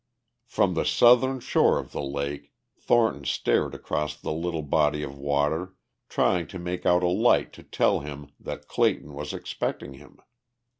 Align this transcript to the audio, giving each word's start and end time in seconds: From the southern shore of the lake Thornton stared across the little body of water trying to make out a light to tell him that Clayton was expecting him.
From 0.47 0.73
the 0.73 0.83
southern 0.83 1.39
shore 1.41 1.77
of 1.77 1.91
the 1.91 2.01
lake 2.01 2.53
Thornton 2.75 3.23
stared 3.23 3.75
across 3.75 4.15
the 4.19 4.33
little 4.33 4.63
body 4.63 5.03
of 5.03 5.15
water 5.15 5.75
trying 6.09 6.47
to 6.47 6.57
make 6.57 6.87
out 6.87 7.03
a 7.03 7.07
light 7.07 7.53
to 7.53 7.61
tell 7.61 7.99
him 7.99 8.31
that 8.39 8.67
Clayton 8.67 9.13
was 9.13 9.31
expecting 9.31 9.93
him. 9.93 10.17